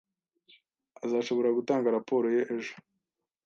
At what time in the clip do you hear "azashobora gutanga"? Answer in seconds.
1.05-1.93